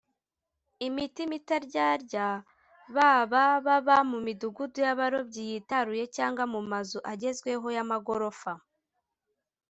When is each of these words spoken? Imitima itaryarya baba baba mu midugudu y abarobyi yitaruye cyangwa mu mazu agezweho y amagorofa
Imitima 0.87 1.33
itaryarya 1.39 2.27
baba 2.95 3.43
baba 3.65 3.95
mu 4.11 4.17
midugudu 4.25 4.77
y 4.85 4.89
abarobyi 4.93 5.41
yitaruye 5.49 6.03
cyangwa 6.15 6.43
mu 6.53 6.61
mazu 6.71 6.99
agezweho 7.11 7.67
y 7.75 7.79
amagorofa 7.83 8.53